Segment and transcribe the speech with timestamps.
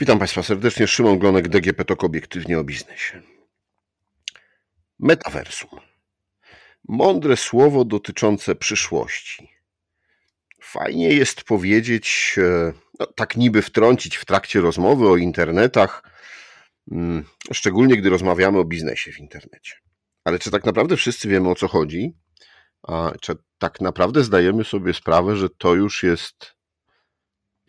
[0.00, 0.86] Witam Państwa serdecznie.
[0.86, 3.22] Szymon Glonek, DGP TOK obiektywnie o biznesie.
[4.98, 5.70] Metaversum.
[6.88, 9.48] Mądre słowo dotyczące przyszłości.
[10.62, 16.02] Fajnie jest powiedzieć, e, no, tak niby wtrącić w trakcie rozmowy o internetach,
[16.90, 19.74] mm, szczególnie gdy rozmawiamy o biznesie w internecie.
[20.24, 22.12] Ale czy tak naprawdę wszyscy wiemy o co chodzi?
[22.82, 26.56] A czy tak naprawdę zdajemy sobie sprawę, że to już jest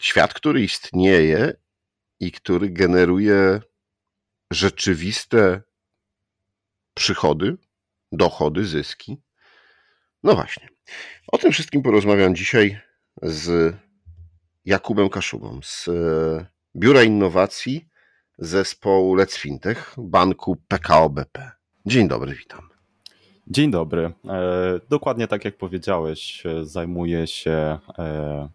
[0.01, 1.64] świat, który istnieje
[2.19, 3.61] i który generuje
[4.51, 5.61] rzeczywiste
[6.93, 7.57] przychody,
[8.11, 9.21] dochody, zyski?
[10.23, 10.69] No właśnie.
[11.27, 12.81] O tym wszystkim porozmawiam dzisiaj
[13.21, 13.75] z
[14.65, 17.89] Jakubem Kaszubą z e, Biura Innowacji
[18.37, 21.51] zespołu Let's Fintech banku PKO BP.
[21.85, 22.74] Dzień dobry, witam.
[23.47, 24.13] Dzień dobry.
[24.29, 27.79] E, dokładnie tak jak powiedziałeś, e, zajmuję się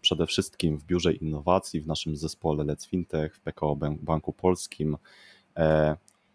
[0.01, 4.97] przede wszystkim w Biurze Innowacji, w naszym zespole Let's Fintech, w PKO Banku Polskim,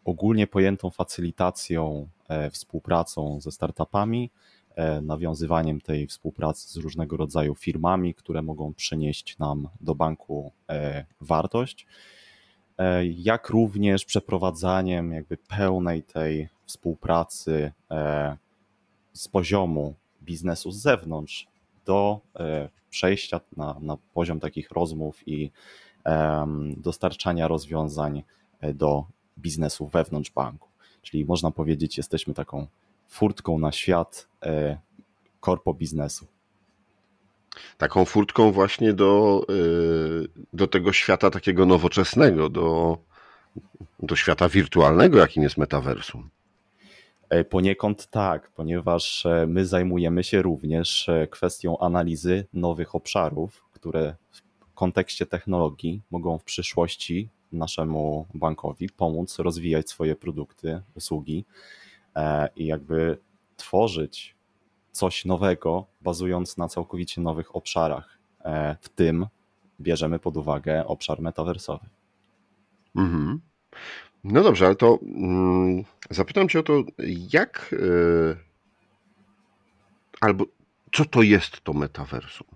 [0.04, 2.08] ogólnie pojętą facylitacją,
[2.50, 4.30] współpracą ze startupami,
[4.76, 11.04] E, nawiązywaniem tej współpracy z różnego rodzaju firmami, które mogą przynieść nam do banku e,
[11.20, 11.86] wartość,
[12.78, 17.72] e, jak również przeprowadzaniem jakby pełnej tej współpracy
[19.16, 21.46] z poziomu biznesu z zewnątrz
[21.86, 22.20] do
[22.90, 25.50] przejścia na, na poziom takich rozmów i
[26.76, 28.22] dostarczania rozwiązań
[28.74, 29.04] do
[29.38, 30.68] biznesu wewnątrz banku.
[31.02, 32.66] Czyli można powiedzieć, jesteśmy taką
[33.08, 34.78] furtką na świat e,
[35.40, 36.26] korpo biznesu.
[37.78, 39.52] Taką furtką właśnie do, e,
[40.52, 42.98] do tego świata takiego nowoczesnego, do,
[44.02, 46.28] do świata wirtualnego, jakim jest metaversum.
[47.28, 54.14] E, poniekąd tak, ponieważ my zajmujemy się również kwestią analizy nowych obszarów, które
[54.60, 61.44] w kontekście technologii mogą w przyszłości naszemu bankowi pomóc rozwijać swoje produkty, usługi
[62.16, 63.18] E, i jakby
[63.56, 64.36] tworzyć
[64.92, 68.18] coś nowego, bazując na całkowicie nowych obszarach.
[68.44, 69.26] E, w tym
[69.80, 71.86] bierzemy pod uwagę obszar metaversowy.
[72.96, 73.40] Mhm.
[74.28, 76.82] No dobrze, ale to mm, zapytam Cię o to,
[77.32, 78.36] jak yy,
[80.20, 80.44] albo
[80.92, 82.46] co to jest to metaversum?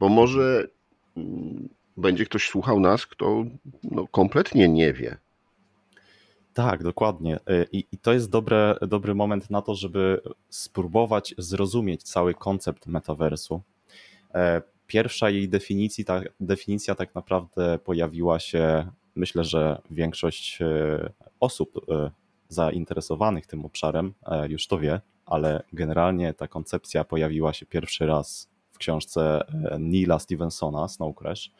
[0.00, 0.68] Bo może
[1.16, 1.24] yy,
[1.96, 3.44] będzie ktoś słuchał nas, kto
[3.84, 5.16] no, kompletnie nie wie.
[6.54, 7.36] Tak, dokładnie.
[7.36, 12.86] Y, I, I, to jest dobre, dobry moment na to, żeby spróbować zrozumieć cały koncept
[12.86, 13.62] metaversu.
[14.34, 18.86] E, pierwsza jej definicji, ta, definicja tak naprawdę pojawiła się,
[19.16, 22.10] myślę, że większość e, osób e,
[22.48, 24.14] zainteresowanych tym obszarem
[24.48, 29.40] już to wie, ale generalnie ta koncepcja pojawiła się pierwszy raz w książce
[29.78, 31.50] Neila Stevensona, Snow Crash.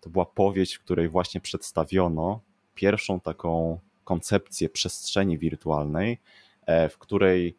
[0.00, 2.40] To była powieść, w której właśnie przedstawiono
[2.74, 6.20] pierwszą taką koncepcję przestrzeni wirtualnej,
[6.66, 7.56] e, w której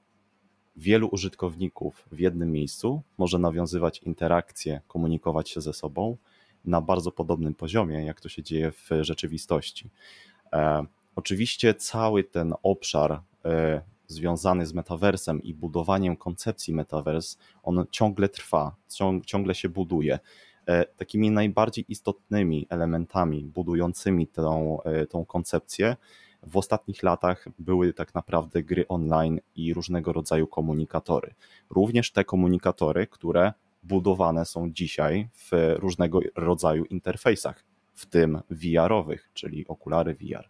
[0.75, 6.17] wielu użytkowników w jednym miejscu może nawiązywać interakcje, komunikować się ze sobą
[6.65, 9.89] na bardzo podobnym poziomie, jak to się dzieje w rzeczywistości.
[10.53, 10.85] E,
[11.15, 18.75] oczywiście cały ten obszar e, związany z metaversem i budowaniem koncepcji metavers, on ciągle trwa,
[19.25, 20.19] ciągle się buduje.
[20.67, 25.95] E, takimi najbardziej istotnymi elementami budującymi tą, tą koncepcję
[26.47, 31.33] w ostatnich latach były tak naprawdę gry online i różnego rodzaju komunikatory.
[31.69, 37.63] Również te komunikatory, które budowane są dzisiaj w różnego rodzaju interfejsach,
[37.93, 40.49] w tym VR-owych, czyli okulary VR.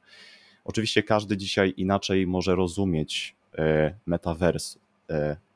[0.64, 4.80] Oczywiście każdy dzisiaj inaczej może rozumieć e, metaverse,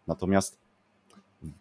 [0.07, 0.59] natomiast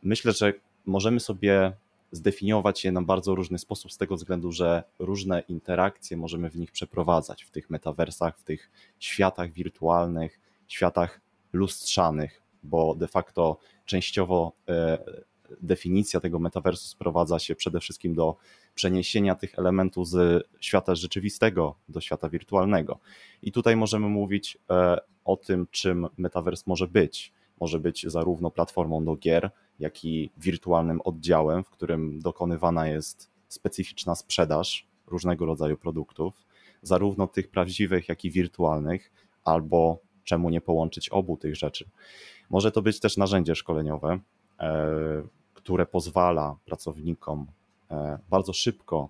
[0.03, 0.53] myślę, że
[0.87, 1.73] możemy sobie
[2.13, 6.73] zdefiniować je na bardzo różny sposób, z tego względu, że różne interakcje możemy w nich
[6.73, 11.21] przeprowadzać, w tych metaversach, w tych światach wirtualnych, światach
[11.53, 14.99] lustrzanych, bo de facto częściowo e,
[15.61, 18.37] definicja tego metaversu sprowadza się przede wszystkim do
[18.75, 22.99] przeniesienia tych elementów z świata rzeczywistego do świata wirtualnego.
[23.43, 27.33] I tutaj możemy mówić e, o tym, czym metavers może być.
[27.61, 34.15] Może być zarówno platformą do gier, jak i wirtualnym oddziałem, w którym dokonywana jest specyficzna
[34.15, 36.35] sprzedaż różnego rodzaju produktów,
[36.83, 39.13] zarówno tych prawdziwych, jak i wirtualnych,
[39.45, 41.89] albo czemu nie połączyć obu tych rzeczy.
[42.51, 44.19] Może to być też narzędzie szkoleniowe,
[44.61, 45.23] e,
[45.67, 47.47] które pozwala pracownikom
[47.91, 49.09] e, bardzo szybko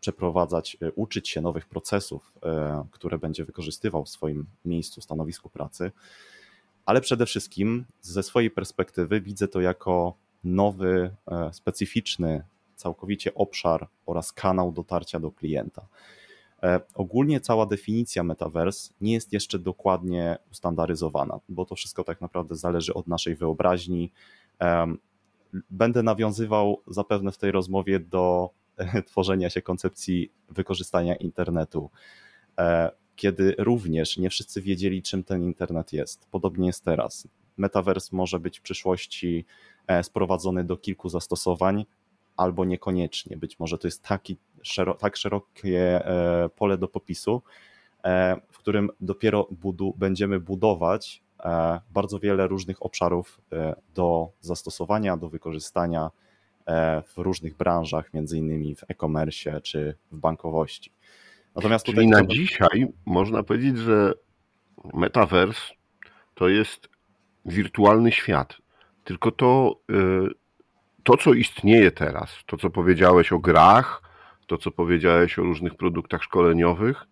[0.00, 2.32] przeprowadzać, e, uczyć się nowych procesów,
[2.90, 5.92] które będzie wykorzystywał w swoim miejscu, stanowisku pracy,
[6.86, 10.14] ale przede wszystkim ze swojej perspektywy widzę to jako
[10.44, 12.44] nowy, e, specyficzny
[12.76, 15.86] całkowicie obszar oraz kanał dotarcia do klienta.
[16.62, 22.56] E, ogólnie cała definicja metaverse nie jest jeszcze dokładnie ustandaryzowana, bo to wszystko tak naprawdę
[22.56, 24.10] zależy od naszej wyobraźni.
[25.70, 31.90] Będę nawiązywał zapewne w tej rozmowie do e, tworzenia się koncepcji wykorzystania internetu,
[32.58, 36.26] e, kiedy również nie wszyscy wiedzieli, czym ten internet jest.
[36.30, 37.28] Podobnie jest teraz.
[37.56, 39.44] Metaverse może być w przyszłości
[40.02, 41.84] sprowadzony do kilku zastosowań,
[42.36, 43.36] albo niekoniecznie.
[43.36, 44.36] Być może to jest taki,
[44.98, 47.42] tak szerokie e, pole do popisu,
[48.04, 51.31] e, w którym dopiero budu, będziemy budować e,
[51.90, 53.40] bardzo wiele różnych obszarów
[53.94, 56.10] do zastosowania, do wykorzystania
[57.06, 60.92] w różnych branżach, między innymi w e-commerce czy w bankowości.
[61.54, 64.14] Natomiast Czyli na dzisiaj można powiedzieć, że
[64.94, 65.74] metaverse
[66.34, 66.88] to jest
[67.44, 68.56] wirtualny świat.
[69.04, 69.80] Tylko to
[71.02, 74.02] to, co istnieje teraz, to, co powiedziałeś o grach,
[74.46, 77.06] to, co powiedziałeś o różnych produktach szkoleniowych,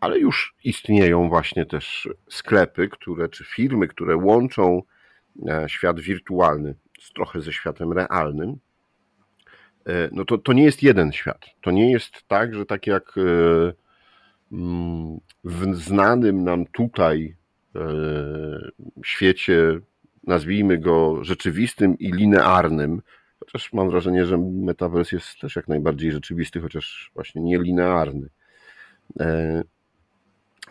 [0.00, 4.82] ale już istnieją właśnie też sklepy, które, czy firmy, które łączą
[5.48, 8.58] e, świat wirtualny z trochę ze światem realnym.
[9.86, 11.46] E, no to, to nie jest jeden świat.
[11.60, 13.72] To nie jest tak, że tak jak e,
[14.52, 17.38] mm, w znanym nam tutaj
[19.04, 19.80] świecie,
[20.24, 23.02] nazwijmy go rzeczywistym i linearnym,
[23.38, 28.28] Chociaż mam wrażenie, że metavers jest też jak najbardziej rzeczywisty, chociaż właśnie nielinearny.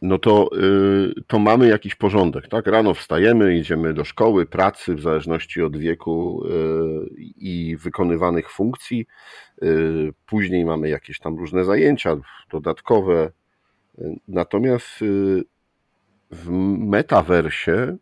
[0.02, 2.68] No to, y, to mamy jakiś porządek, tak?
[2.68, 6.50] Rano wstajemy, idziemy do szkoły, pracy, w zależności od wieku y,
[7.38, 9.08] i wykonywanych funkcji.
[9.64, 12.18] Y, później mamy jakieś tam różne zajęcia
[12.52, 13.32] dodatkowe.
[14.28, 15.04] Natomiast
[16.32, 17.98] w metaversie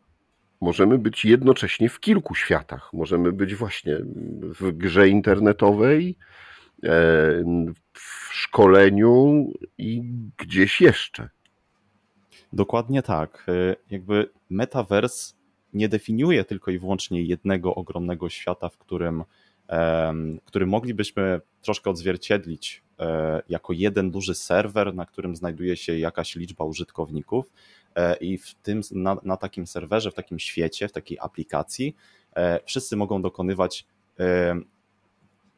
[0.61, 2.93] możemy być jednocześnie w kilku światach.
[2.93, 3.97] Możemy być właśnie
[4.59, 6.17] w grze internetowej,
[6.83, 6.89] e,
[7.93, 9.45] w szkoleniu
[9.77, 10.01] i
[10.37, 11.29] gdzieś jeszcze.
[12.55, 13.45] Dokładnie tak.
[13.47, 15.33] E, jakby metaverse
[15.73, 19.23] nie definiuje tylko i wyłącznie jednego ogromnego świata, w którym,
[20.45, 26.65] który moglibyśmy troszkę odzwierciedlić e, jako jeden duży serwer, na którym znajduje się jakaś liczba
[26.65, 27.45] użytkowników,
[27.95, 31.95] E, i w tym, na, na takim serwerze, w takim świecie, w takiej aplikacji
[32.65, 33.85] wszyscy mogą dokonywać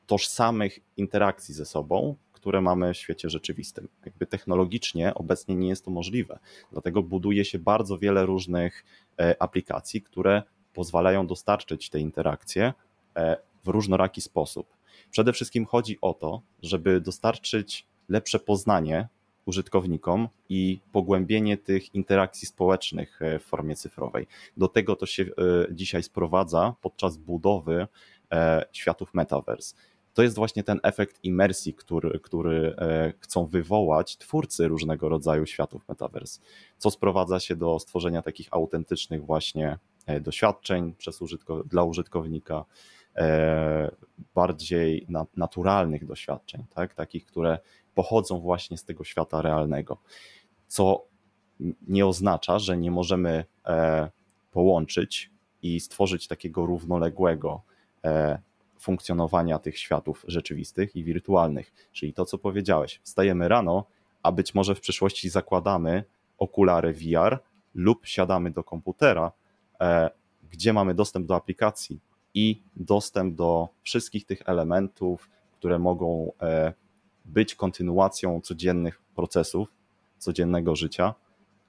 [0.08, 2.16] tożsamych interakcji ze sobą,
[2.48, 3.88] które mamy w świecie rzeczywistym.
[4.06, 6.40] Jakby technologicznie obecnie nie jest to możliwe.
[6.72, 8.86] Dlatego buduje się bardzo wiele różnych
[9.40, 12.74] aplikacji, które pozwalają dostarczyć te interakcje
[13.64, 14.68] w różnoraki sposób.
[15.12, 19.08] Przede wszystkim chodzi o to, żeby dostarczyć lepsze poznanie
[19.46, 24.28] użytkownikom i pogłębienie tych interakcji społecznych e, w formie cyfrowej.
[24.58, 25.28] Do tego to się e,
[25.72, 27.88] dzisiaj sprowadza podczas budowy
[28.32, 29.76] e, światów metaverse.
[30.18, 32.76] To jest właśnie ten efekt imersji, który, który
[33.20, 36.42] chcą wywołać twórcy różnego rodzaju światów metaverse,
[36.78, 39.78] co sprowadza się do stworzenia takich autentycznych właśnie
[40.22, 42.66] doświadczeń przez użytko dla użytkownika,
[44.36, 46.94] bardziej naturalnych doświadczeń, tak?
[46.94, 47.60] takich, które
[47.96, 49.98] pochodzą właśnie z tego świata realnego.
[50.68, 51.06] Co
[51.88, 54.10] nie oznacza, że nie możemy e,
[54.52, 55.32] połączyć
[55.62, 57.62] i stworzyć takiego równoległego
[58.06, 58.48] e,
[58.80, 61.90] funkcjonowania tych światów rzeczywistych i wirtualnych.
[61.92, 63.86] Czyli to, co powiedziałeś, wstajemy rano,
[64.24, 66.04] a być może w przyszłości zakładamy
[66.38, 67.40] okulary VR
[67.76, 69.32] lub siadamy do komputera,
[69.82, 70.10] e,
[70.52, 72.00] gdzie mamy dostęp do aplikacji
[72.34, 75.30] i dostęp do wszystkich tych elementów,
[75.60, 76.32] które mogą
[77.26, 79.72] być kontynuacją codziennych procesów,
[80.18, 81.14] codziennego życia,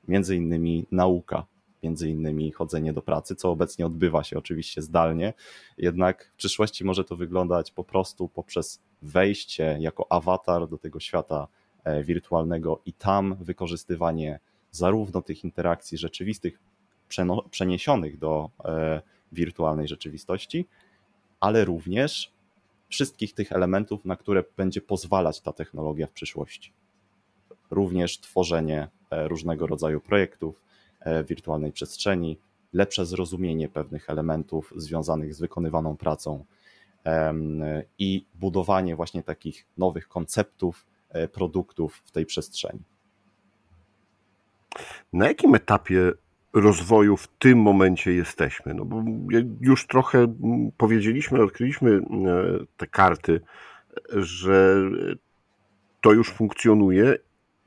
[0.09, 1.47] między innymi nauka,
[1.83, 5.33] między innymi chodzenie do pracy, co obecnie odbywa się oczywiście zdalnie,
[5.79, 11.49] jednak w przyszłości może to wyglądać po prostu poprzez wejście jako awatar do tego świata
[11.85, 16.59] e, wirtualnego i tam wykorzystywanie zarówno tych interakcji rzeczywistych
[17.51, 20.67] przeniesionych do e, wirtualnej rzeczywistości,
[21.41, 22.33] ale również
[22.89, 26.73] wszystkich tych elementów, na które będzie pozwalać ta technologia w przyszłości.
[27.71, 30.63] Również tworzenie e, różnego rodzaju projektów
[31.29, 32.39] wirtualnej przestrzeni,
[32.73, 36.45] lepsze zrozumienie pewnych elementów związanych z wykonywaną pracą
[37.99, 42.83] i budowanie właśnie takich nowych konceptów, e, produktów w tej przestrzeni.
[45.13, 46.13] Na jakim etapie
[46.53, 48.75] rozwoju w tym momencie jesteśmy.
[48.75, 49.03] No bo
[49.61, 50.35] już trochę
[50.77, 52.01] powiedzieliśmy, odkryliśmy e,
[52.77, 53.41] te karty,
[54.13, 54.77] że
[56.01, 57.17] to już funkcjonuje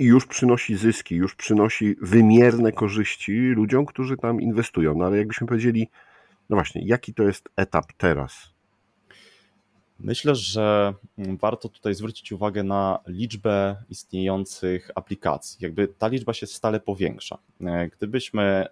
[0.01, 4.95] i już przynosi zyski, już przynosi wymierne korzyści ludziom, którzy tam inwestują.
[4.95, 5.89] No ale jakbyśmy powiedzieli,
[6.49, 8.49] no właśnie, jaki to jest etap teraz?
[9.99, 15.57] Myślę, że warto tutaj zwrócić uwagę na liczbę istniejących aplikacji.
[15.61, 17.37] Jakby ta liczba się stale powiększa.
[17.97, 18.65] Gdybyśmy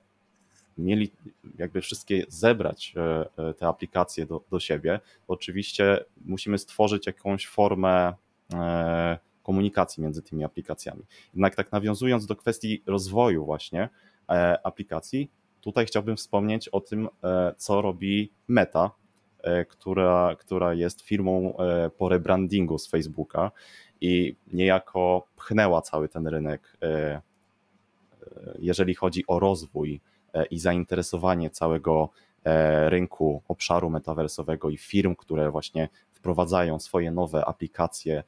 [0.78, 1.12] mieli
[1.58, 8.14] jakby wszystkie zebrać e, e, te aplikacje do, do siebie, oczywiście musimy stworzyć jakąś formę
[8.54, 11.04] e, komunikacji między tymi aplikacjami.
[11.34, 13.90] Jednak tak nawiązując do kwestii rozwoju właśnie
[14.64, 15.30] aplikacji,
[15.62, 17.10] tutaj chciałbym wspomnieć o tym,
[17.58, 18.92] co robi Meta,
[19.68, 21.58] która, która jest firmą
[21.98, 23.52] po rebrandingu z Facebooka
[24.02, 26.78] i niejako pchnęła cały ten rynek,
[28.60, 30.02] jeżeli chodzi o rozwój
[30.34, 32.10] E, i zainteresowanie całego
[32.44, 38.24] e, rynku obszaru metaversowego i firm, które właśnie wprowadzają swoje nowe aplikacje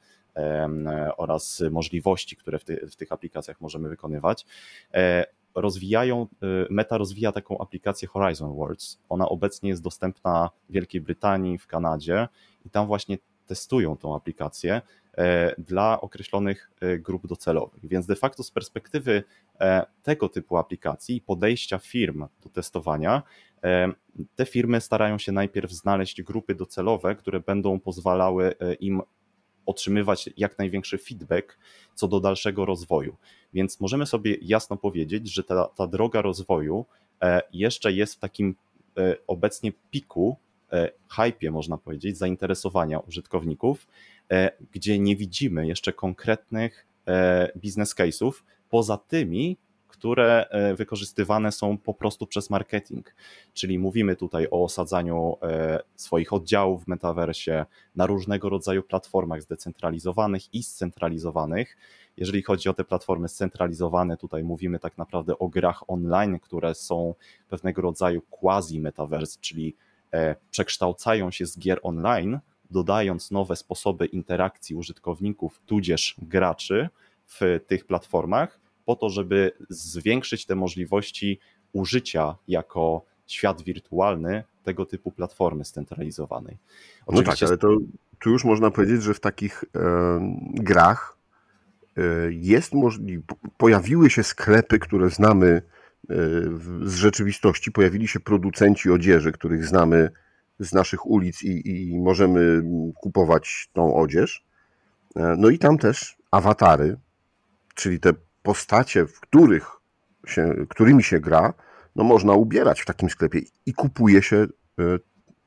[1.16, 4.46] oraz możliwości, które w, ty, w tych aplikacjach możemy wykonywać,
[4.94, 6.26] e, rozwijają,
[6.70, 8.98] Meta rozwija taką aplikację Horizon Worlds.
[9.08, 12.28] Ona obecnie jest dostępna w Wielkiej Brytanii, w Kanadzie
[12.66, 14.80] i tam właśnie testują tą aplikację
[15.18, 17.88] E, dla określonych e, grup docelowych.
[17.88, 19.24] Więc de facto z perspektywy
[19.60, 23.22] e, tego typu aplikacji i podejścia firm do testowania,
[24.34, 29.02] te firmy starają się najpierw znaleźć grupy docelowe, które będą pozwalały im
[29.66, 31.58] otrzymywać jak największy feedback
[31.94, 33.16] co do dalszego rozwoju.
[33.54, 36.84] Więc możemy sobie jasno powiedzieć, że ta, ta droga rozwoju
[37.52, 38.54] jeszcze jest w takim
[39.26, 40.36] obecnie piku,
[41.08, 43.86] hypie można powiedzieć, zainteresowania użytkowników,
[44.32, 48.32] E, gdzie nie widzimy jeszcze konkretnych e, business case'ów
[48.70, 49.56] poza tymi,
[50.02, 53.14] które e, wykorzystywane są po prostu przez marketing.
[53.54, 55.36] Czyli mówimy tutaj o osadzaniu
[55.96, 57.64] swoich oddziałów w metaversie
[57.96, 61.76] na różnego rodzaju platformach zdecentralizowanych i scentralizowanych.
[62.16, 67.14] Jeżeli chodzi o te platformy scentralizowane, tutaj mówimy tak naprawdę o grach online, które są
[67.48, 69.76] pewnego rodzaju quasi-metaverse, czyli
[70.50, 72.38] przekształcają się z gier online
[72.70, 76.88] dodając nowe sposoby interakcji użytkowników, tudzież graczy
[77.26, 81.40] w tych platformach, po to, żeby zwiększyć te możliwości
[81.72, 86.58] użycia jako świat wirtualny tego typu platformy scentralizowanej.
[87.06, 87.30] Oczywiście...
[87.30, 87.84] No tak, ale to
[88.18, 89.78] tu już można powiedzieć, że w takich e,
[90.54, 91.16] grach
[91.96, 93.22] e, jest możliwe,
[93.56, 95.62] pojawiły się sklepy, które znamy e,
[96.82, 100.10] z rzeczywistości, pojawili się producenci odzieży, których znamy
[100.58, 102.62] z naszych ulic i, i możemy
[102.94, 104.44] kupować tą odzież.
[105.16, 106.96] E, no i tam też awatary,
[107.74, 108.12] czyli te
[108.42, 109.70] postacie, w których
[110.26, 111.54] się, którymi się gra,
[111.96, 114.48] no można ubierać w takim sklepie i kupuje się e,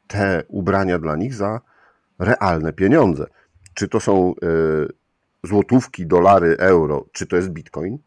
[0.08, 1.62] te ubrania dla nich za
[2.20, 3.28] realne pieniądze.
[3.74, 4.46] Czy to są e,
[5.44, 7.98] złotówki, dolary, euro, czy to jest bitcoin,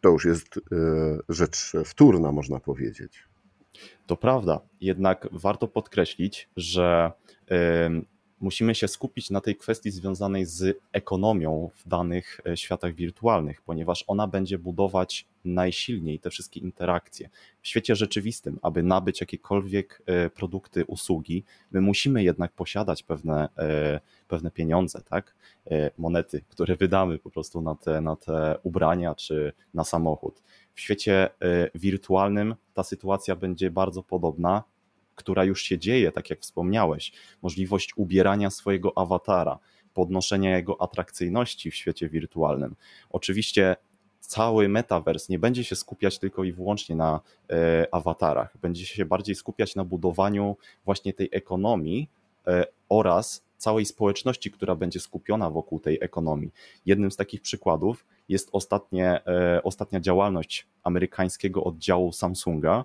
[0.00, 0.60] to już jest
[1.28, 3.28] rzecz wtórna, można powiedzieć.
[4.06, 7.12] To prawda, jednak warto podkreślić, że
[8.40, 14.04] musimy się skupić na tej kwestii związanej z ekonomią w danych e, światach wirtualnych, ponieważ
[14.06, 17.28] ona będzie budować najsilniej te wszystkie interakcje.
[17.62, 24.00] W świecie rzeczywistym, aby nabyć jakiekolwiek e, produkty, usługi, my musimy jednak posiadać pewne, e,
[24.28, 25.38] pewne pieniądze, tak?
[25.98, 30.42] monety, które wydamy po prostu na te, na te ubrania czy na samochód.
[30.74, 31.28] W świecie
[31.74, 34.62] wirtualnym ta sytuacja będzie bardzo podobna,
[35.18, 39.58] która już się dzieje, tak jak wspomniałeś, możliwość ubierania swojego awatara,
[39.94, 42.76] podnoszenia jego atrakcyjności w świecie wirtualnym.
[43.10, 43.76] Oczywiście
[44.20, 47.20] cały metavers nie będzie się skupiać tylko i wyłącznie na
[47.50, 52.10] e, awatarach, będzie się bardziej skupiać na budowaniu właśnie tej ekonomii
[52.46, 56.50] e, oraz całej społeczności, która będzie skupiona wokół tej ekonomii.
[56.86, 62.84] Jednym z takich przykładów jest ostatnie, e, ostatnia działalność amerykańskiego oddziału Samsunga,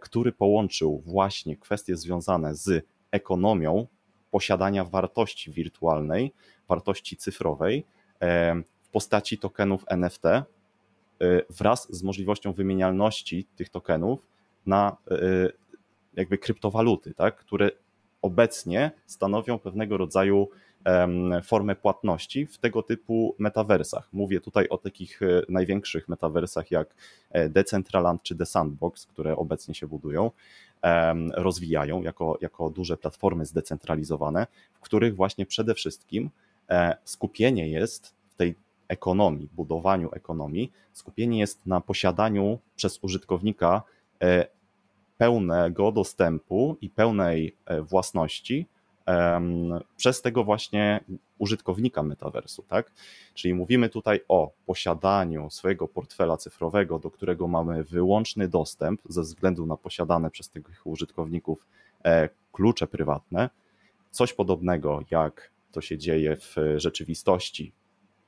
[0.00, 3.86] który połączył właśnie kwestie związane z ekonomią
[4.30, 6.32] posiadania wartości wirtualnej,
[6.68, 7.84] wartości cyfrowej
[8.20, 10.44] e, w postaci tokenów NFT e,
[11.50, 14.26] wraz z możliwością wymienialności tych tokenów
[14.66, 14.96] na
[16.14, 17.70] jakby kryptowaluty, tak, które
[18.22, 20.48] obecnie stanowią pewnego rodzaju
[21.42, 24.08] formę płatności w tego typu metaversach.
[24.12, 26.94] Mówię tutaj o takich e, największych metaversach jak
[27.30, 30.30] e, Decentraland czy The Sandbox, które obecnie się budują,
[31.34, 36.30] rozwijają jako, jako duże platformy zdecentralizowane, w których właśnie przede wszystkim
[36.68, 38.54] e, skupienie jest w tej
[38.88, 43.82] ekonomii, budowaniu ekonomii, skupienie jest na posiadaniu przez użytkownika
[45.18, 48.66] pełnego dostępu i pełnej własności
[49.96, 51.00] przez tego właśnie
[51.38, 52.92] użytkownika metaversu, tak?
[53.34, 59.66] Czyli mówimy tutaj o posiadaniu swojego portfela cyfrowego, do którego mamy wyłączny dostęp ze względu
[59.66, 61.66] na posiadane przez tych użytkowników
[62.04, 63.50] e, klucze prywatne,
[64.10, 67.72] coś podobnego jak to się dzieje w rzeczywistości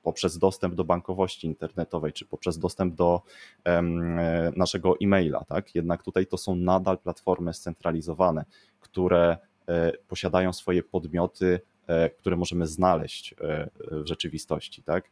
[0.02, 3.22] poprzez dostęp do bankowości internetowej, czy poprzez dostęp do
[3.66, 4.20] um,
[4.56, 5.44] naszego e-maila.
[5.44, 5.74] Tak?
[5.74, 8.44] Jednak tutaj to są nadal platformy scentralizowane,
[8.80, 9.38] które
[10.08, 14.82] posiadają swoje podmioty, e, które możemy znaleźć e, w rzeczywistości.
[14.82, 15.10] Tak?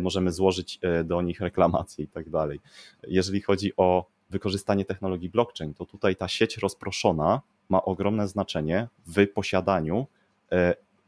[0.00, 2.60] Możemy złożyć do nich reklamacje i tak dalej.
[3.08, 9.26] Jeżeli chodzi o wykorzystanie technologii blockchain, to tutaj ta sieć rozproszona ma ogromne znaczenie w
[9.26, 10.06] posiadaniu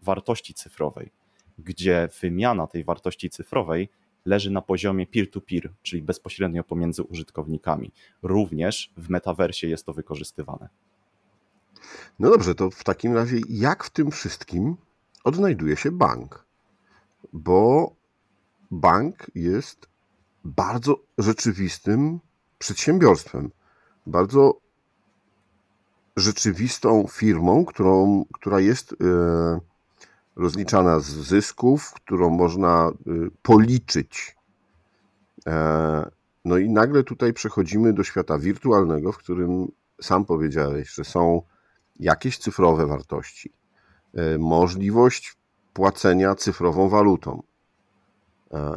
[0.03, 1.11] wartości cyfrowej
[1.59, 3.89] gdzie wymiana tej wartości cyfrowej
[4.25, 7.93] leży na poziomie peer-to-peer, czyli bezpośrednio pomiędzy użytkownikami.
[8.23, 10.69] Również w metaversie jest to wykorzystywane.
[12.19, 14.77] No dobrze, to w takim razie jak w tym wszystkim
[15.25, 16.45] odnajduje się bank?
[17.33, 17.93] Bo
[18.71, 19.89] bank jest
[20.45, 22.21] bardzo rzeczywistym
[22.59, 23.51] przedsiębiorstwem,
[24.07, 24.61] bardzo
[26.17, 28.97] rzeczywistą firmą, którą, która jest.
[29.01, 29.77] Yy
[30.37, 34.37] rozliczana z zysków, którą można y, policzyć.
[35.47, 36.11] E,
[36.45, 41.43] no i nagle tutaj przechodzimy do świata wirtualnego, w którym sam powiedziałeś, że są
[42.01, 43.53] jakieś cyfrowe wartości,
[44.15, 45.37] e, możliwość
[45.73, 47.43] płacenia cyfrową walutą.
[48.53, 48.77] E,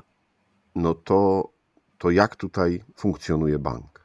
[0.76, 1.50] no to,
[1.98, 4.00] to jak tutaj funkcjonuje bank?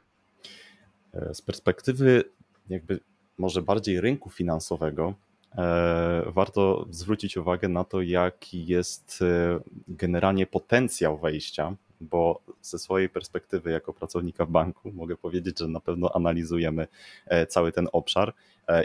[1.33, 2.23] Z perspektywy
[2.69, 2.99] jakby
[3.37, 5.13] może bardziej rynku finansowego,
[5.57, 13.09] E, warto zwrócić uwagę na to, jaki jest e, generalnie potencjał wejścia, bo ze swojej
[13.09, 16.87] perspektywy jako pracownika banku mogę powiedzieć, że na pewno analizujemy
[17.25, 18.33] e, cały ten obszar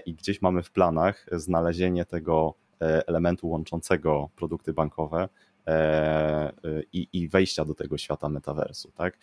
[0.06, 5.28] i gdzieś mamy w planach znalezienie tego elementu łączącego produkty bankowe
[6.92, 8.92] i, i wejścia do tego świata metaversu.
[8.92, 9.18] Tak?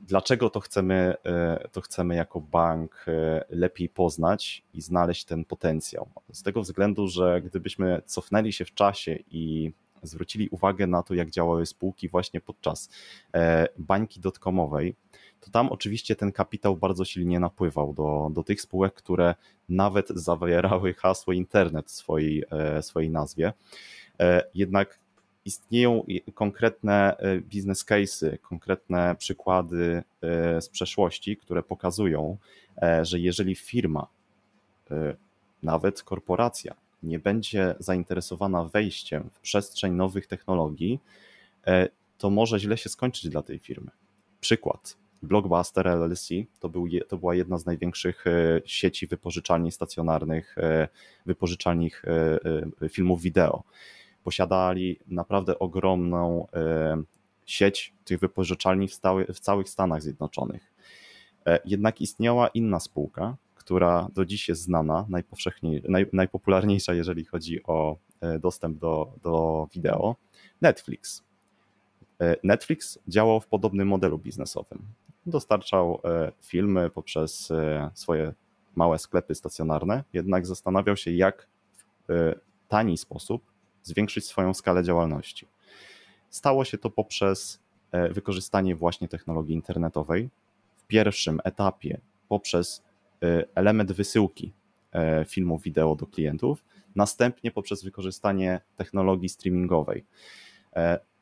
[0.00, 6.08] Dlaczego to chcemy, e, to chcemy jako bank e, lepiej poznać i znaleźć ten potencjał?
[6.32, 9.72] Z tego względu, że gdybyśmy cofnęli się w czasie i
[10.06, 12.90] zwrócili uwagę na to, jak działały spółki właśnie podczas
[13.34, 14.94] e, bańki dotkomowej,
[15.40, 19.34] to tam oczywiście ten kapitał bardzo silnie napływał do, do tych spółek, które
[19.68, 22.44] nawet zawierały hasło internet w swojej,
[22.80, 23.52] swojej nazwie.
[24.54, 24.98] Jednak
[25.46, 32.36] istnieją konkretne e, biznes case'y, konkretne przykłady e, z przeszłości, które pokazują,
[32.82, 34.06] e, że jeżeli firma,
[35.62, 36.74] nawet korporacja,
[37.06, 41.00] nie będzie zainteresowana wejściem w przestrzeń nowych technologii,
[42.18, 43.90] to może źle się skończyć dla tej firmy.
[44.40, 44.96] Przykład.
[45.22, 46.28] Blockbuster LLC
[46.60, 48.24] to, był, to była jedna z największych
[48.64, 50.56] sieci wypożyczalni stacjonarnych,
[51.26, 51.90] wypożyczalni
[52.88, 53.62] filmów wideo
[54.26, 57.02] posiadali naprawdę ogromną e,
[57.44, 59.00] sieć tych wypożyczalni w,
[59.34, 60.72] w całych Stanach Zjednoczonych.
[61.46, 67.62] E, jednak istniała inna spółka, która do dziś jest znana, najpowszechniej, naj, najpopularniejsza, jeżeli chodzi
[67.62, 70.16] o e, dostęp do, do wideo,
[70.60, 71.22] Netflix.
[72.42, 74.82] Netflix działał w podobnym modelu biznesowym.
[75.26, 76.00] Dostarczał
[76.42, 77.52] filmy poprzez
[77.94, 78.34] swoje
[78.76, 81.46] małe sklepy stacjonarne, jednak zastanawiał się, jak
[82.08, 82.32] w
[82.68, 83.42] tani sposób
[83.82, 85.46] zwiększyć swoją skalę działalności.
[86.30, 87.60] Stało się to poprzez
[87.92, 90.30] e, wykorzystanie właśnie technologii internetowej.
[90.76, 92.85] W pierwszym etapie poprzez e,
[93.54, 94.52] element wysyłki
[94.92, 96.64] e, filmów wideo do klientów,
[96.96, 100.04] następnie poprzez wykorzystanie technologii streamingowej,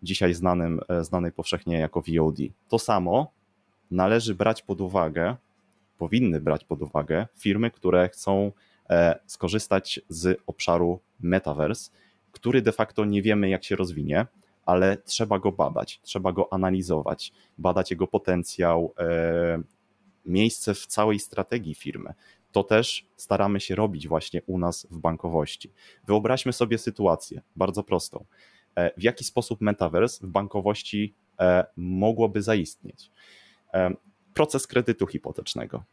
[0.02, 2.36] dzisiaj znanym, znanej powszechnie jako VOD.
[2.68, 3.32] To samo
[3.90, 5.36] należy brać pod uwagę,
[5.98, 8.52] powinny brać pod uwagę firmy, które chcą
[9.26, 11.90] skorzystać z obszaru metaverse
[12.34, 14.26] który de facto nie wiemy, jak się rozwinie,
[14.66, 19.62] ale trzeba go badać, trzeba go analizować, badać jego potencjał, e,
[20.26, 22.14] miejsce w całej strategii firmy.
[22.52, 25.72] To też staramy się robić właśnie u nas w bankowości.
[26.06, 28.24] Wyobraźmy sobie sytuację bardzo prostą.
[28.76, 33.10] E, w jaki sposób metaverse w bankowości e, mogłoby zaistnieć?
[34.34, 35.84] Proces kredytu hipotecznego.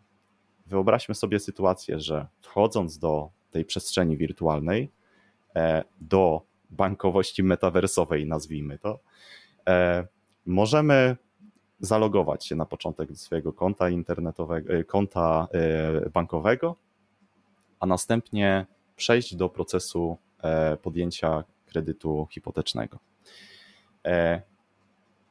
[0.68, 4.92] Wyobraźmy sobie sytuację, że wchodząc do tej przestrzeni wirtualnej,
[5.56, 9.00] E, do bankowości metaversowej, nazwijmy to,
[9.68, 10.08] e,
[10.46, 11.18] możemy
[11.82, 15.48] zalogować się na początek do swojego konta internetowego, e, konta
[16.14, 16.76] bankowego,
[17.80, 18.66] a następnie
[18.96, 20.18] przejść do procesu
[20.82, 23.00] podjęcia kredytu hipotecznego.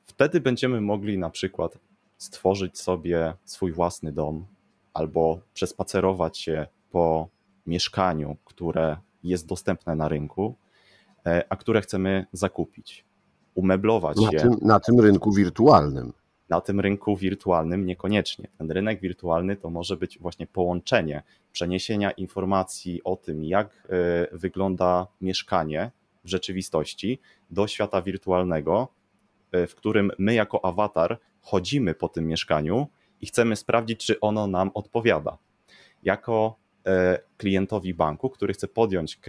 [0.06, 1.78] Wtedy będziemy mogli na przykład
[2.18, 4.46] stworzyć sobie swój własny dom
[4.94, 7.28] albo przespacerować się po
[7.66, 10.54] mieszkaniu, które jest dostępne na rynku,
[11.26, 13.04] e, a które chcemy zakupić,
[13.54, 14.40] umeblować na je.
[14.40, 16.12] Tym, na tym rynku wirtualnym.
[16.50, 18.48] Na tym rynku wirtualnym niekoniecznie.
[18.58, 23.88] Ten rynek wirtualny to może być właśnie połączenie przeniesienia informacji o tym, jak
[24.32, 25.90] wygląda mieszkanie
[26.24, 28.88] w rzeczywistości do świata wirtualnego,
[29.52, 32.86] w którym my jako awatar chodzimy po tym mieszkaniu
[33.20, 35.38] i chcemy sprawdzić, czy ono nam odpowiada.
[36.02, 39.20] Jako e, klientowi banku, który chce podjąć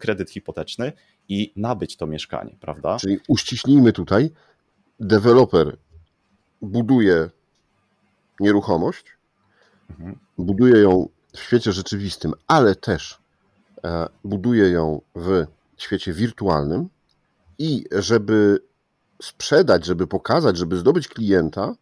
[0.00, 0.92] kredyt hipoteczny
[1.28, 2.96] i nabyć to mieszkanie, prawda?
[2.96, 4.30] Czyli uściślijmy tutaj,
[5.00, 5.76] deweloper
[6.62, 7.30] buduje
[8.40, 9.04] nieruchomość,
[9.90, 10.18] mhm.
[10.38, 13.18] buduje ją w świecie rzeczywistym, ale też
[13.84, 16.88] e, buduje ją w świecie wirtualnym
[17.58, 18.58] i żeby
[19.22, 21.74] sprzedać, żeby pokazać, żeby zdobyć klienta,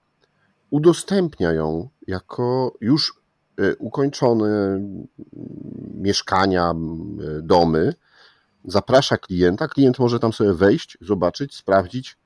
[0.71, 3.15] udostępnia ją jako już
[3.59, 4.81] e, ukończone
[5.95, 6.75] mieszkania,
[7.43, 7.95] domy,
[8.65, 12.17] zaprasza klienta, klient może tam sobie wejść, zobaczyć, sprawdzić.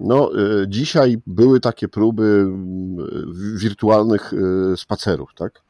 [0.00, 2.46] No, e, dzisiaj były takie próby
[3.54, 5.62] wirtualnych e, spacerów, tak?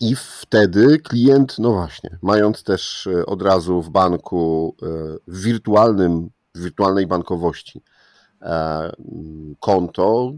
[0.00, 4.74] I wtedy klient, no właśnie, mając też od razu w banku,
[5.26, 7.82] w wirtualnym, w wirtualnej bankowości
[8.42, 8.92] e,
[9.60, 10.32] konto,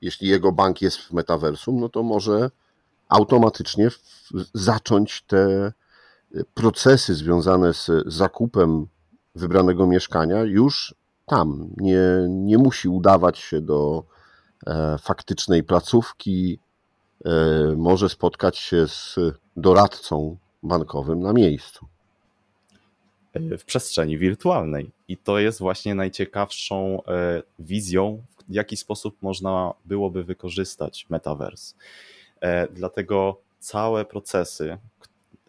[0.00, 2.50] jeśli jego bank jest w metaversum, no to może
[3.08, 3.88] automatycznie
[4.54, 5.72] zacząć te
[6.54, 8.86] procesy związane z zakupem
[9.34, 10.94] wybranego mieszkania już
[11.26, 11.68] tam.
[11.76, 14.04] Nie, nie musi udawać się do
[14.98, 16.58] faktycznej placówki,
[17.24, 19.18] E, może spotkać się z
[19.56, 21.86] doradcą bankowym na miejscu.
[23.32, 24.90] E, w przestrzeni wirtualnej.
[25.08, 31.74] I to jest właśnie najciekawszą e, wizją, w jaki sposób można byłoby wykorzystać metaverse.
[32.70, 34.78] Dlatego całe procesy,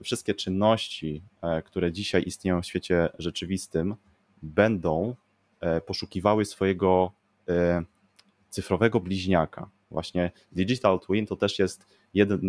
[0.03, 1.21] wszystkie czynności,
[1.65, 3.95] które dzisiaj istnieją w świecie rzeczywistym,
[4.41, 5.15] będą
[5.85, 7.11] poszukiwały swojego
[8.49, 11.85] cyfrowego bliźniaka, Właśnie digital twin to też jest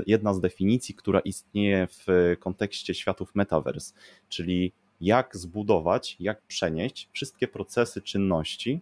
[0.06, 2.06] jedna z definicji, która istnieje w
[2.40, 3.94] kontekście światów metaverse,
[4.28, 8.80] czyli jak zbudować, jak przenieść wszystkie procesy czynności,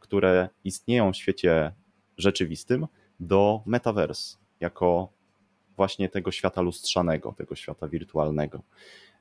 [0.00, 1.72] które istnieją w świecie
[2.18, 2.86] rzeczywistym,
[3.20, 5.08] do metaverse, jako
[5.80, 8.62] właśnie tego świata lustrzanego, tego świata wirtualnego.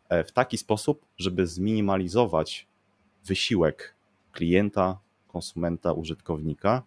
[0.10, 2.68] E, w taki sposób, żeby zminimalizować
[3.26, 3.96] wysiłek
[4.32, 6.84] klienta, konsumenta, użytkownika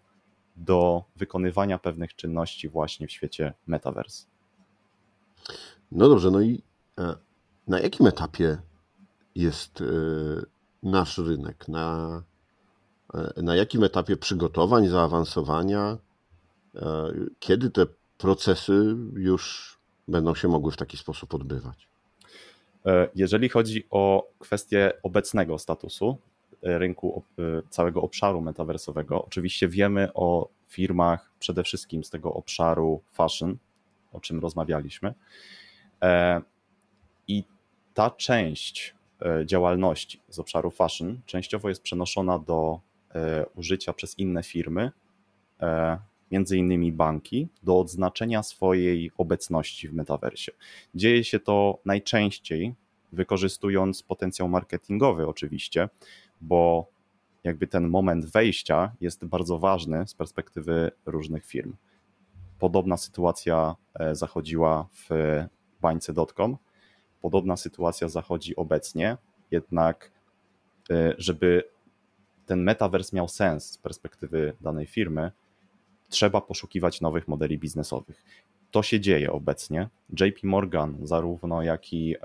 [0.55, 4.27] do wykonywania pewnych czynności właśnie w świecie metaverse.
[5.91, 6.61] No dobrze, no i
[6.99, 7.15] e,
[7.67, 8.57] na jakim etapie
[9.35, 9.85] jest e,
[10.83, 11.67] nasz rynek?
[11.67, 12.23] Na,
[13.37, 15.97] na jakim etapie przygotowań, zaawansowania?
[17.39, 17.85] Kiedy te
[18.23, 19.75] procesy już
[20.07, 21.87] będą się mogły w taki sposób odbywać?
[23.15, 26.17] Jeżeli chodzi o kwestię obecnego statusu,
[26.61, 29.25] rynku e, całego obszaru metaversowego.
[29.25, 33.57] Oczywiście wiemy o firmach przede wszystkim z tego obszaru fashion,
[34.13, 35.13] o czym rozmawialiśmy.
[36.01, 36.41] E,
[37.27, 37.43] I
[37.93, 42.79] ta część e, działalności z obszaru fashion częściowo jest przenoszona do
[43.55, 44.91] użycia przez inne firmy,
[46.33, 50.51] między innymi banki, do odznaczenia swojej obecności w metaversie.
[50.95, 52.75] Dzieje się to najczęściej
[53.11, 55.89] wykorzystując potencjał marketingowy oczywiście,
[56.41, 56.87] bo
[57.43, 61.75] jakby ten moment wejścia jest bardzo ważny z perspektywy różnych firm.
[62.59, 65.09] Podobna sytuacja e, zachodziła w
[65.81, 66.57] bańce.com,
[67.21, 69.17] podobna sytuacja zachodzi obecnie,
[69.51, 70.11] jednak
[70.89, 71.63] e, żeby
[72.45, 75.31] ten metavers miał sens z perspektywy danej firmy,
[76.09, 78.23] trzeba poszukiwać nowych modeli biznesowych.
[78.71, 79.89] To się dzieje obecnie.
[80.09, 82.15] JP Morgan, zarówno jak i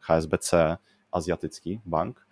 [0.00, 0.76] HSBC,
[1.12, 2.26] azjatycki bank,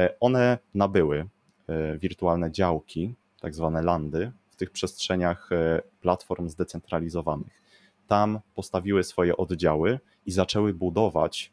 [0.00, 1.28] E, one nabyły
[1.68, 7.60] e, wirtualne działki, tak zwane landy, w tych przestrzeniach e, platform zdecentralizowanych.
[8.06, 11.52] Tam postawiły swoje oddziały i zaczęły budować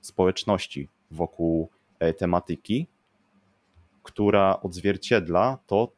[0.00, 1.68] społeczności wokół
[2.18, 2.86] tematyki,
[4.02, 5.92] która odzwierciedla to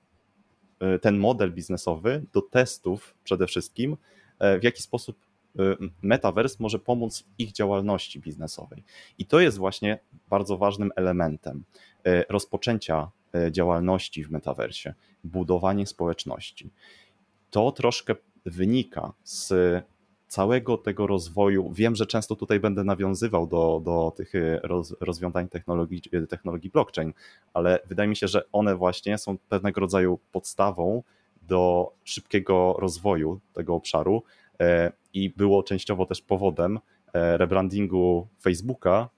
[1.00, 3.96] ten model biznesowy do testów przede wszystkim,
[4.40, 5.16] w jaki sposób
[6.02, 8.84] metaverse może pomóc ich działalności biznesowej.
[9.18, 11.64] I to jest właśnie bardzo ważnym elementem.
[12.06, 16.70] E, rozpoczęcia e, działalności w metaversie, budowanie społeczności.
[17.50, 18.14] To troszkę
[18.46, 19.52] wynika z
[20.30, 21.72] całego tego rozwoju.
[21.72, 27.12] Wiem, że często tutaj będę nawiązywał do, do tych e, roz, rozwiązań technologii, technologii blockchain,
[27.54, 31.02] ale wydaje mi się, że one właśnie są pewnego rodzaju podstawą
[31.42, 34.22] do szybkiego rozwoju tego obszaru
[35.14, 36.78] i było częściowo też powodem
[37.14, 39.08] rebrandingu Facebooka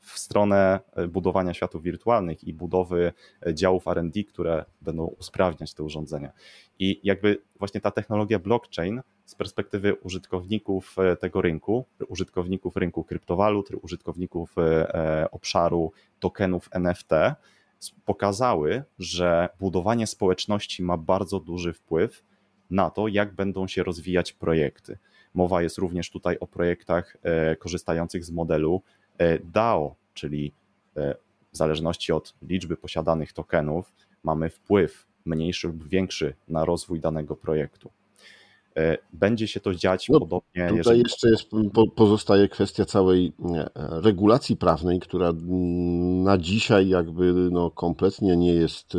[0.00, 3.12] w stronę budowania światów wirtualnych i budowy
[3.52, 6.32] działów RD, które będą usprawniać te urządzenia.
[6.78, 14.54] I jakby właśnie ta technologia blockchain z perspektywy użytkowników tego rynku, użytkowników rynku kryptowalut, użytkowników
[15.30, 17.10] obszaru tokenów NFT,
[18.04, 22.24] pokazały, że budowanie społeczności ma bardzo duży wpływ
[22.70, 24.98] na to, jak będą się rozwijać projekty.
[25.34, 28.82] Mowa jest również tutaj o projektach e, korzystających z modelu
[29.18, 30.52] e, DAO, czyli
[30.96, 31.14] e,
[31.52, 33.92] w zależności od liczby posiadanych tokenów
[34.24, 37.90] mamy wpływ mniejszy lub większy na rozwój danego projektu.
[39.12, 40.62] Będzie się to dziać no, podobnie.
[40.62, 40.98] Tutaj jeżeli...
[41.00, 41.42] jeszcze jest,
[41.96, 43.32] pozostaje kwestia całej
[43.76, 45.32] regulacji prawnej, która
[46.22, 48.96] na dzisiaj jakby no kompletnie nie jest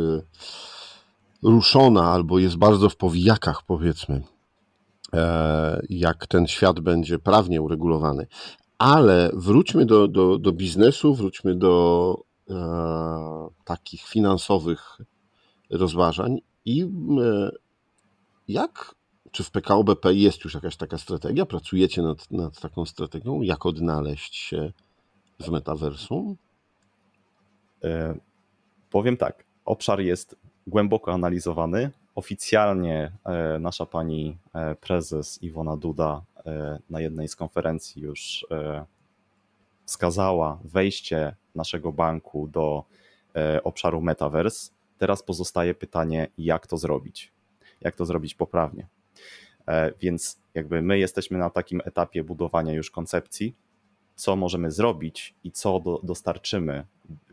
[1.44, 4.22] ruszona albo jest bardzo w powijakach, powiedzmy,
[5.12, 8.26] e, jak ten świat będzie prawnie uregulowany.
[8.78, 12.16] Ale wróćmy do, do, do biznesu, wróćmy do
[12.50, 12.54] e,
[13.64, 14.98] takich finansowych
[15.70, 16.86] rozważań i e,
[18.48, 18.94] jak,
[19.34, 21.46] czy w PKO BP jest już jakaś taka strategia?
[21.46, 23.42] Pracujecie nad, nad taką strategią?
[23.42, 24.72] Jak odnaleźć się
[25.40, 26.36] w metaversum?
[27.84, 28.14] E,
[28.90, 31.90] powiem tak, obszar jest głęboko analizowany.
[32.14, 38.46] Oficjalnie e, nasza pani e, prezes Iwona Duda e, na jednej z konferencji już
[39.84, 42.84] wskazała wejście naszego banku do
[43.64, 44.70] obszaru metaverse.
[44.98, 47.32] Teraz pozostaje pytanie, jak to zrobić?
[47.80, 48.86] Jak to zrobić poprawnie?
[50.00, 53.54] Więc jakby my jesteśmy na takim etapie budowania już koncepcji,
[54.16, 56.84] co możemy zrobić i co do, dostarczymy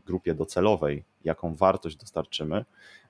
[0.06, 2.66] grupie docelowej, jaką wartość dostarczymy,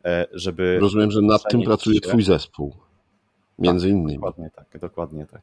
[0.06, 0.80] e, żeby.
[0.80, 2.02] Rozumiem, że nad tym pracuje się...
[2.02, 2.76] Twój zespół.
[3.60, 4.16] Między tak, innymi.
[4.16, 5.42] Dokładnie tak, dokładnie tak.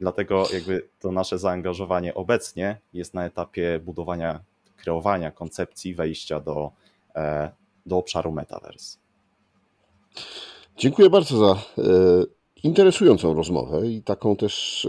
[0.00, 4.40] Dlatego jakby to nasze zaangażowanie obecnie jest na etapie budowania,
[4.76, 6.70] kreowania koncepcji wejścia do,
[7.14, 7.50] e,
[7.86, 8.98] do obszaru metaverse.
[10.82, 11.82] Dziękuję bardzo za e,
[12.62, 14.88] interesującą rozmowę i taką też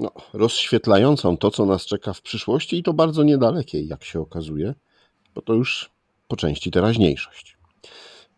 [0.00, 4.74] no, rozświetlającą to, co nas czeka w przyszłości i to bardzo niedalekiej, jak się okazuje,
[5.34, 5.90] bo to już
[6.28, 7.58] po części teraźniejszość.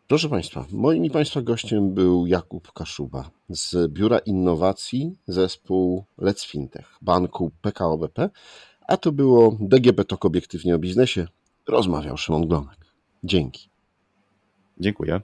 [0.08, 6.98] Proszę Państwa, moim i Państwa gościem był Jakub Kaszuba z Biura Innowacji zespół Let's Fintech
[7.02, 8.30] banku PKO BP,
[8.88, 11.26] a to było DGP TOK obiektywnie o biznesie.
[11.68, 12.78] Rozmawiał Szymon Glonek.
[13.24, 13.70] Dzięki.
[14.80, 15.20] Dziękuję.